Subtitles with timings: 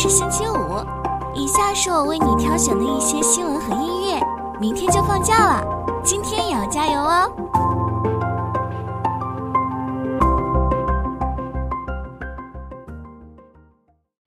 [0.00, 0.54] 是星期五，
[1.34, 4.20] 以下是我为你挑选的一些新闻和音乐。
[4.60, 5.60] 明天就放假了，
[6.04, 7.28] 今天也要加油哦！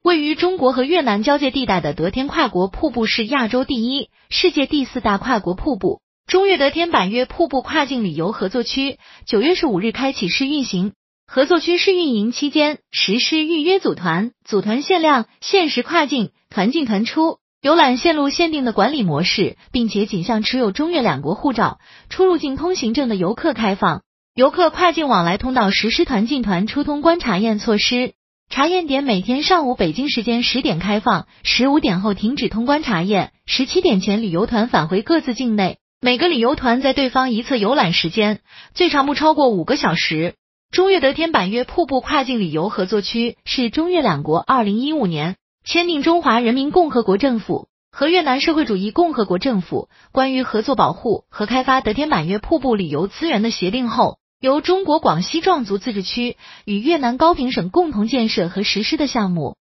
[0.04, 6.02] 位于中国和越南交界地带的德天跨国瀑布是亚洲第一、世界第四大跨国瀑布。
[6.28, 10.92] 中越德天百越瀑布跨境旅游合作区九月十五日开启试运行。
[11.34, 24.02] 合作区试运营期间，实施预约组团、组团限量、限时跨境、团进团出、游览线路限定的管理模式，并且仅向持有中越两国护照、出入境通行证的游客开放。
[24.36, 28.12] 游客跨境往来通道实施团进团出通关查验措施。
[28.50, 35.78] 查验点每天上午北京时间十点开放，十五点后停止通关查验，十七点前旅游团返回各自境内。
[36.02, 38.42] 每个旅游团在对方一侧游览时间
[38.74, 40.36] 最长不超过五个小时。
[40.72, 45.36] 中越德天百越瀑布跨境旅游合作区是中越两国二零一五年
[45.66, 59.58] 签订中华人民共和国政府和越南社会主义共和国政府关于合作保护和开发德天百越瀑布旅游资源的协定后，由中国广西壮族自治区与越南高平省共同建设和实施的项目。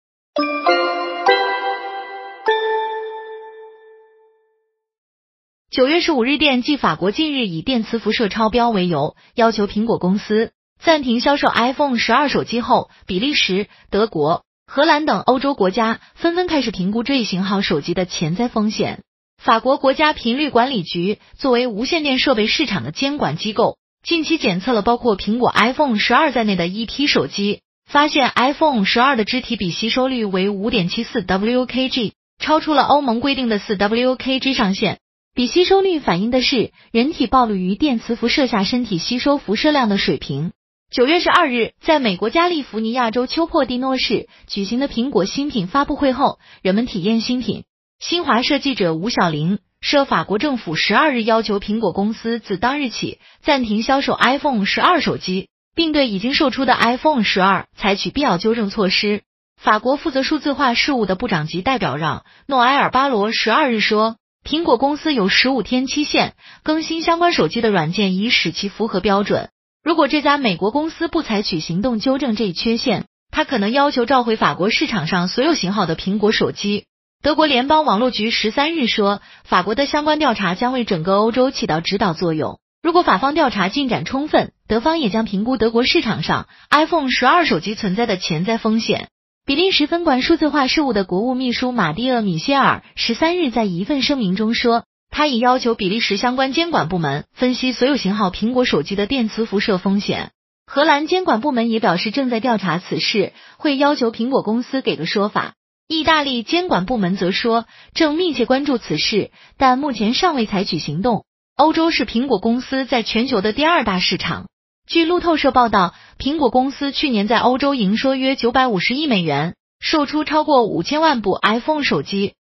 [5.71, 10.53] 九月十五日电，继法国近日以电磁辐射超标为由，要求苹果公司。
[10.83, 19.03] 暂停销售 iPhone 十二手机后，比利时、德国、荷兰等欧洲国家纷纷开始评估这一型号手机的潜在风险。
[19.43, 34.99] 法国国家频率管理局作为无线电设备市场的监管机构，近期检测了包括苹果 iPhone 十二在内的一批手机，发现 iPhone 十二的肢体比吸收率为五点七四 WKG，超出了欧盟规定的四 WKG 上限。
[35.35, 40.53] 比吸收率反映的是人体暴露于电磁辐射下身体吸收辐射量的水平。
[40.91, 47.65] 九月十二日，在美国加利福尼亚州丘珀蒂诺市举行的苹果新品发布会后，人们体验新品。
[48.01, 59.21] 新华社记者吴晓玲说，法国政府十二日要求苹果公司自当日起暂停销售 iPhone 十二手机，并对已经售出的 iPhone 十二采取必要纠正措施。
[59.61, 69.51] 法国负责数字化事务的部长级代表让诺埃尔巴罗十二日说，苹果公司有十五天期限更新相关手机的软件，以使其符合标准。
[69.89, 76.85] 如果这家美国公司不采取行动纠正这一缺陷，他可能要求召回法国市场上所有型号的苹果手机。
[77.23, 82.59] 德国联邦网络局十三日说，法国的相关调查将为整个欧洲起到指导作用。
[82.83, 89.09] 如果法方调查进展充分，德方也将评估德国市场上 iPhone 十二手机存在的潜在风险。
[89.47, 94.85] 比利时分管数字化事务的国务秘书马蒂厄·米歇尔十三日在一份声明中说。
[95.11, 100.31] 他已要求比利时相关监管部门分析所有型号苹果手机的电磁辐射风险。
[100.67, 105.55] 荷兰监管部门也表示正在调查此事，会要求苹果公司给个说法。
[105.89, 107.65] 意大利监管部门则说
[107.95, 111.25] 正密切关注此事，但目前尚未采取行动。
[111.57, 114.47] 欧洲是苹果公司在全球的第二大市场。
[114.87, 122.35] 据路透社报道，苹果公司去年在欧洲营收约九百五十亿美元，售出超过五千万部 iPhone 手机。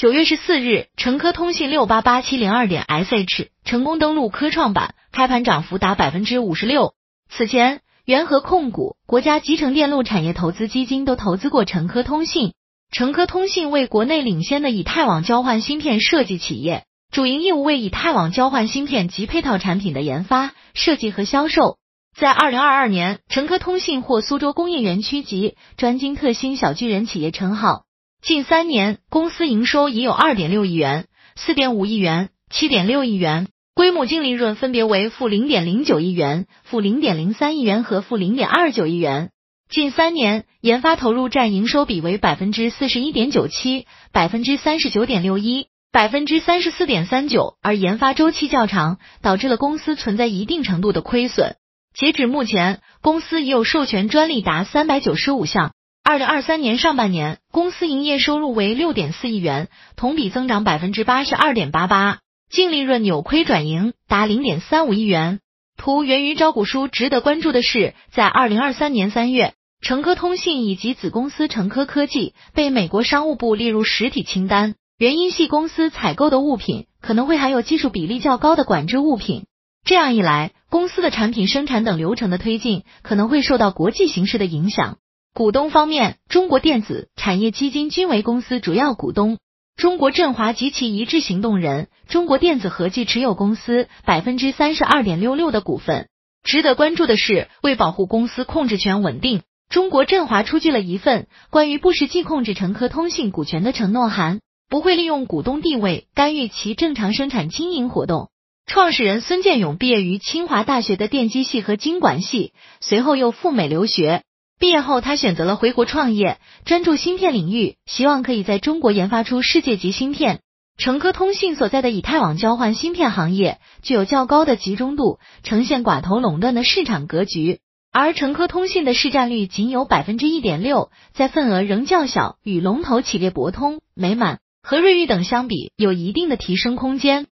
[0.00, 6.94] 九月十四日，成科通信六八八七零二点 sh 成功登陆科创板，开盘涨幅达百分之五十六。
[7.28, 12.54] 此前，元和控股、国家集成电路产业投资基金都投资过成科通信。
[12.90, 21.76] 成科通信为国内领先的以太网交换芯片设计企业，主营业务为以太网交换芯片及配套产品的研发、设计和销售。
[22.18, 27.82] 在二零二二年，成科通信获苏州工业园区及专精特新小巨人企业称号。
[28.22, 39.30] 近三年，公司营收已有二点六亿元、四点五亿元、七点六亿元，规模净利润分别为负零点零九亿元、负零点零三亿元和负零点二九亿元。
[39.70, 51.56] 近三年，研发投入占营收比为百分之四十一点九七、百分之三十九点六一、百分之三十四点三九，而研发周期较长，导致了公司存在一定程度的亏损。
[51.94, 55.72] 截止目前，公司已有授权专利达三百九十五项。
[56.10, 62.18] 二零二三年上半年，公司营业收入为六点四亿元，同比增长百分之八十二点八八，
[62.50, 65.38] 净利润扭亏转盈，达零点三五亿元。
[65.76, 66.88] 图源于招股书。
[66.88, 79.44] 值得关注的是，在二零二三年三月，成科通信以及子公司成科科技被美国商务部列入实体清单，原因系公司采购的物品可能会含有技术比例较高的管制物品。
[79.84, 84.96] 这样一来，公司的产品生产等流程的推进可能会受到国际形势的影响。
[85.32, 89.38] 股东方面，中国电子产业基金均为公司主要股东。
[89.76, 96.08] 中国振华及其一致行动人中国电子合计持有公司百分之三十二点六六的股份。
[96.42, 108.30] 值得关注的是，为保护公司控制权稳定，中国振华出具了一份关于不实际控制成科通信股权的承诺函，不会利用股东地位干预其正常生产经营活动。
[108.66, 114.24] 创始人孙建勇毕业于清华大学的电机系和经管系，随后又赴美留学。
[114.60, 120.40] 毕业后，他选择了回国创业，专注芯片领域，希望可以在中国研发出世界级芯片。
[120.76, 127.60] 成科通信所在的以太网交换芯片行业具有较高的集中度，呈现寡头垄断的市场格局。
[127.90, 137.28] 而成科通信的市占率仅有百分之一点六，在份额仍较小，与龙头企业博通、美满和瑞昱等相比，有一定的提升空间。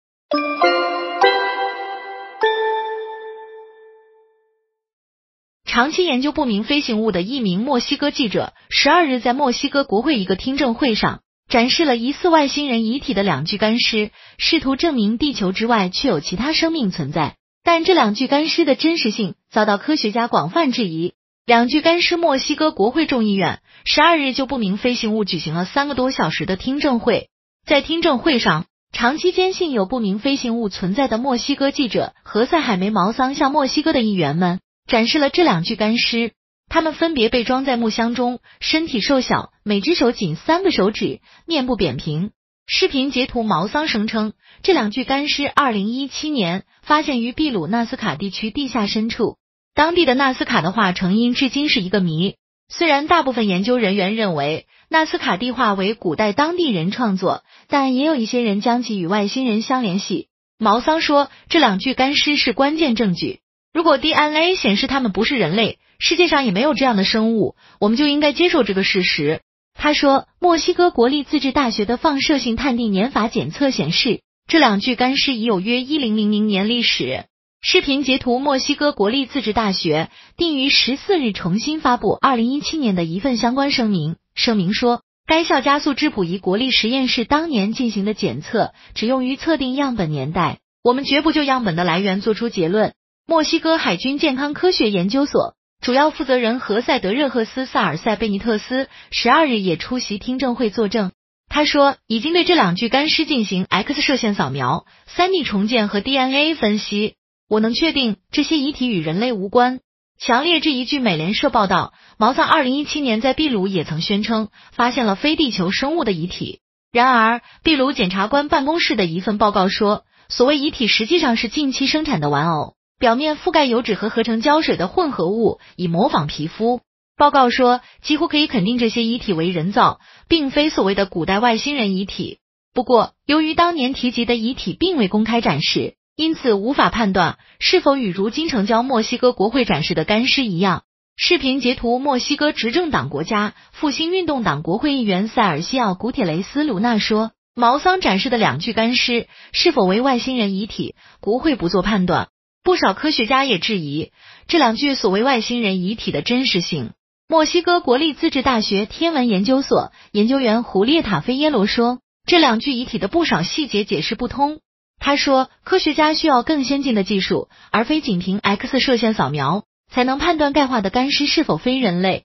[5.68, 17.36] 长期研究不明飞行物的一名墨西哥记者，十二日在墨西哥国会一个听证会上展示了疑似外星人遗体的两具干尸，试图证明地球之外确有其他生命存在。
[17.62, 21.12] 但这两具干尸的真实性遭到科学家广泛质疑。
[21.44, 27.28] 两具干尸，墨西哥国会众议院十二日就不明飞行物举行了三个多小时的听证会。
[27.66, 34.60] 在听证会上，长期坚信有不明飞行物存在的墨西哥记者何塞·海梅毛桑向墨西哥的议员们。
[34.88, 36.32] 展示了这两具干尸，
[36.70, 42.30] 他们分别被装在木箱中，身体瘦小，每只手仅三个手指，面部扁平。
[42.66, 44.32] 视频截图，毛桑声称
[44.62, 49.36] 这两具干尸二零一七年发现于秘鲁纳斯卡地区地下深处，
[49.74, 52.36] 当地的纳斯卡的话成因至今是一个谜。
[52.70, 60.28] 虽然大部分研究人员认为纳斯卡地画为古代当地人创作，但也有一些人将其与外星人相联系。
[60.58, 63.40] 毛桑说，这两具干尸是关键证据。
[63.72, 69.42] 如果 DNA 显示他们不是人类，世界上也没有这样的生物，我们就应该接受这个事实。
[69.74, 77.26] 他说，墨西哥国立自治大学的放射性碳定年法检测显示，这两具干尸已有约一零零零年历史。
[77.60, 84.16] 视频截图，墨西哥国立自治大学定于十四日重新发布二零一七年的一份相关声明。
[84.34, 92.94] 声明说，该校加速质谱仪国立实验室当年进行的检测只用于测定样本年代，我们绝不就样本的来源做出结论。
[93.30, 101.12] 墨西哥海军健康科学研究所主要负责人何塞德热赫斯萨尔塞贝尼特斯十二日也出席听证会作证。
[101.50, 107.16] 他说，已经对这两具干尸进行 X 射线扫描、三 D 重建和 DNA 分析。
[107.50, 109.80] 我能确定这些遗体与人类无关。
[110.18, 110.86] 强烈质疑。
[110.86, 116.60] 据美联社报道，毛桑二零一七年在秘鲁也曾宣称发现了非地球生物的遗体。
[116.90, 122.77] 然而，秘鲁检察官办公室的一份报告说，所谓遗体实际上是近期生产的玩偶。
[122.98, 126.80] 表面覆盖油脂和合成胶水的混合物，以模仿皮肤。
[127.16, 132.38] 报告说，几乎可以肯定这些遗体为人造，并非所谓的古代外星人遗体。
[132.74, 140.82] 不过，由于当年提及的遗体并未公开展示，因此无法判断是否与如今成交墨西哥国会展示的干尸一样。
[141.16, 152.28] 视频截图，墨西哥执政党国家复兴运动党国会议员塞尔西奥·古铁雷斯·卢纳说：“毛桑展示的两具干尸是否为外星人遗体，国会不做判断。”
[152.62, 154.12] 不少科学家也质疑
[154.46, 156.90] 这两具所谓外星人遗体的真实性。
[157.28, 164.60] 墨西哥国立自治大学天文研究所研究员胡列塔菲耶罗说，这两具遗体的不少细节解释不通。
[164.98, 172.24] 他说，科学家需要更先进的技术，而非仅凭 X 射线扫描，才能判断钙化的干尸是否非人类。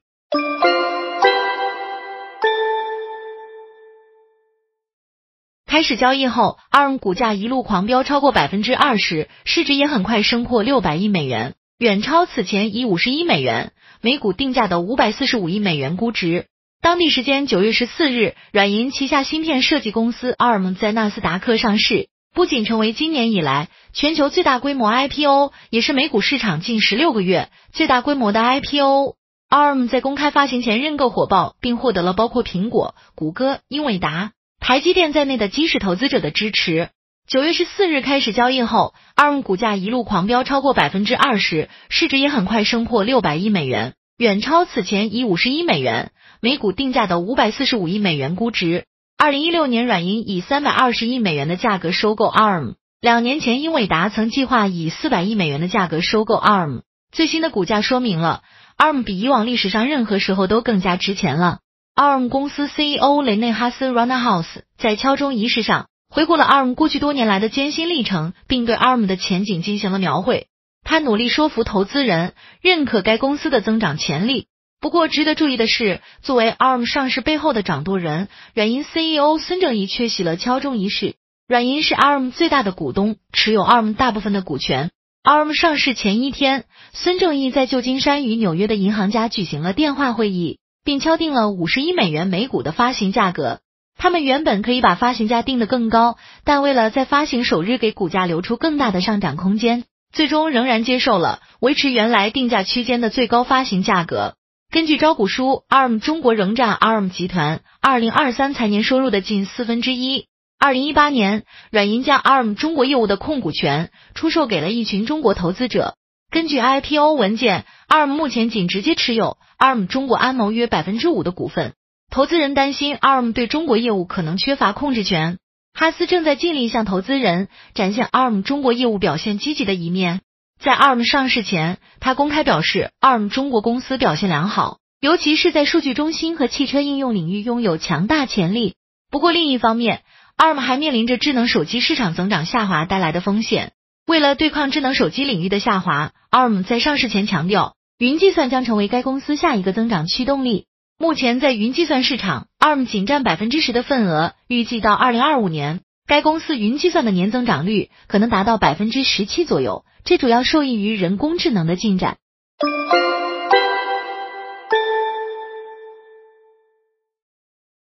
[5.73, 16.45] 开始交易后，ARM 股价一路狂飙超过百分之二十，市值也很快升破六百亿美元，远超此前以五十亿美元每股定价的五百四十五亿美元估值。
[16.79, 29.15] 当地时间九月十四日，软银旗下芯片设计公司 ARM 在纳斯达克上市，不仅成为今年以来全球最大规模 IPO，也是美股市场近十六个月最大规模的 IPO。
[29.49, 34.33] ARM 在公开发行前认购火爆，并获得了包括苹果、谷歌、英伟达。
[34.63, 36.87] 台积电在内的基石投资者的支持。
[37.27, 48.85] 九月十四日开始交易后，ARM 股价一路狂飙超过百分之二十，市值也很快升破六百亿美元，远超此前以五十亿美元每股定价的五百四十五亿美元估值。
[49.17, 56.83] 二零一六年，软银以三百二十亿美元的价格收购 ARM，两年前，英伟达曾计划以四百亿美元的价格收购 ARM。
[57.11, 58.43] 最新的股价说明了
[58.77, 61.59] ARM 比以往历史上任何时候都更加值钱了。
[61.95, 70.47] ARM 公司 CEO 雷内哈斯 Ranahouse 在敲钟仪式上回顾了 ARM 过去多年来的艰辛历程，并对 ARM 的前景进行了描绘。
[70.83, 74.47] 他努力说服投资人认可该公司的增长潜力。
[74.81, 81.13] 不过，值得注意的是，作为 ARM 上市背后的掌舵人，软银 CEO 孙正义缺席了敲钟仪式。
[81.47, 84.89] 软银是 ARM 最大的股东，持有 ARM 大部分的股权。
[85.23, 93.59] ARM 上市前一天，孙正义在旧金山与纽约的银行家举行了电话会议，并敲定了五十一美元每股的发行价格。
[93.97, 104.35] 他们原本可以把发行价定得更高，但为了在发行首日给股价留出更大的上涨空间，最终仍然接受了维持原来定价区间的最高发行价格。
[104.71, 110.25] 根据招股书，ARM 中国仍占 ARM 集团二零二三财年收入的近四分之一。
[110.57, 115.95] 二零一八年，软银将 ARM 中国业务的控股权出售给了一群中国投资者。
[116.31, 121.75] 根据 IPO 文件，ARM 目前仅直接持有 ARM 中国安谋约百分之五的股份。
[122.09, 125.37] 投资人担心 ARM 对中国业务可能缺乏控制权。
[125.75, 130.21] 哈斯正在尽力向投资人展现 ARM 中国业务表现积极的一面。
[130.59, 138.73] 在 ARM 上市前，他公开表示，ARM 中国公司表现良好，尤其是在数据中心和汽车应用领域拥有强大潜力。
[139.11, 140.01] 不过，另一方面
[140.35, 143.73] ，ARM 还面临着智能手机市场增长下滑带来的风险。
[144.07, 150.65] 为了对抗智能手机领域的下滑，ARM 在上市前强调，云计算将成为该公司下一个增长驱动力。
[150.99, 154.33] 目前在云计算市场，ARM 仅占百分之十的份额。
[154.49, 159.85] 预计到二零二五年，该公司云计算的年增长率可能达到百分之十七左右。
[160.03, 162.17] 这主要受益于人工智能的进展。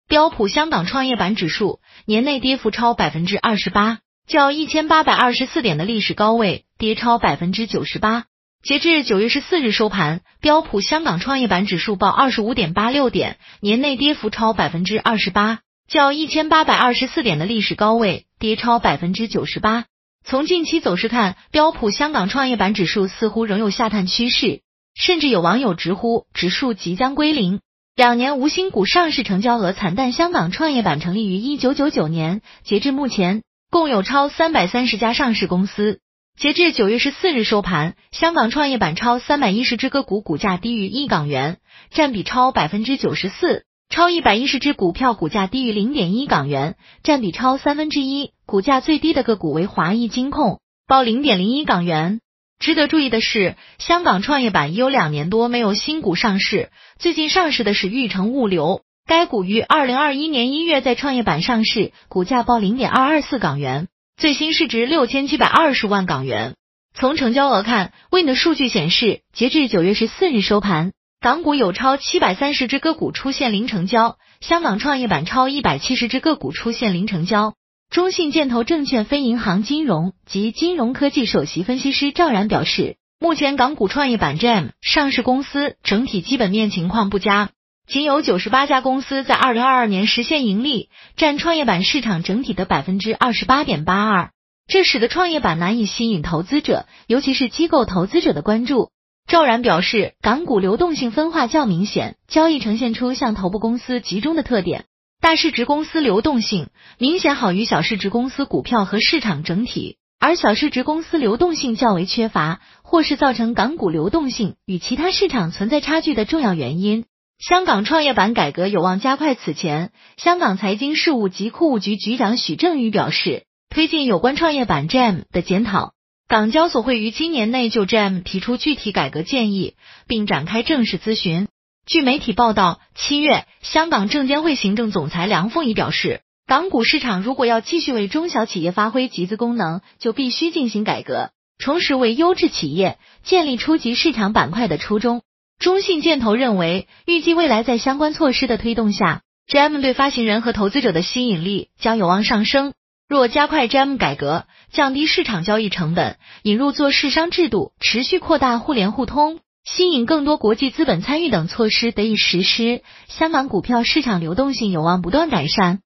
[0.07, 8.25] 标普香港创业板指数年内跌幅超百分之二十八，较一千八百二十四点的历史高位跌超百分之九十八。
[8.63, 19.85] 截至九月十四日收盘，标普香港创业板指数报二十五点八六点，年内跌幅超百分之二十八，较一千八百二十四点的历史高位跌超百分之九十八。
[20.25, 24.61] 从近期走势看，标普香港创业板指数似乎仍有下探趋势，
[24.95, 27.61] 甚至有网友直呼指数即将归零。
[27.95, 30.11] 两年无新股上市成交额惨淡。
[30.11, 35.99] 香港创业板成立于一九九九年，截至目前共有超三百三十家上市公司。
[36.37, 41.57] 截至九月十四日收盘，香港创业板超三百一十只个股股价低于一港元，
[41.89, 48.33] 占比超百分之九十四；超一百一十只股票股价低于零点一港元，占比超三分之一。
[48.45, 52.21] 股价最低的个股为华谊金控，报零点零一港元。
[52.59, 63.87] 值得注意的是，香港创业板已有两年多没有新股上市，最近上市的是裕成物流，该股于二零二一年一月在创业板上市，股价报零点二二四港元，
[64.17, 66.55] 最新市值六千七百二十万港元。
[66.95, 77.53] 从成交额看，Wind 数据显示，截至九月十四日收盘，港股有超七百三十只个股出现零成交，香港创业板超一百七十只个股出现零成交。
[77.91, 87.51] 中信建投证券非银行金融及金融科技首席分析师赵然表示，目前港股创业板 JAM 上市公司整体基本面情况不佳，
[87.87, 94.31] 仅有九十八家公司在二零二二年实现盈利，占创业板市场整体的百分之二十八点八二，
[94.67, 98.89] 这使得创业板难以吸引投资者，尤其是机构投资者的关注。
[99.25, 104.83] 赵然表示，港股流动性分化较明显，交易呈现出向头部公司集中的特点。
[105.21, 106.67] 大市值公司流动性
[106.97, 117.05] 明显好于小市值公司股票和市场整体，而小市值公司流动性较为缺乏，或是造成港股流动性与其他市场存在差距的重要原因。
[117.39, 119.35] 香港创业板改革有望加快。
[119.35, 125.93] 此前，香港财经事务及库务局局长许正宇表示，推进有关创业板 GEM 的检讨，
[126.27, 129.75] 港交所会于今年内就 GEM 提出具体改革建议，
[130.07, 131.47] 并展开正式咨询。
[131.85, 141.29] 据媒体报道，七月，香港证监会行政总裁梁凤仪表示，港股市场如果要继续为中小企业发挥集资功能，就必须进行改革，
[141.59, 145.21] 重拾为优质企业建立初级市场板块的初衷。
[145.59, 152.73] 中信建投认为，预计未来在相关措施的推动下，GM 对发行人和投资者的吸引力将有望上升。
[153.09, 159.39] 若加快 GM 改革，降低市场交易成本，引入做市商制度，持续扩大互联互通。
[159.65, 165.79] 吸引更多国际资本参与等措施得以实施，香港股票市场流动性有望不断改善。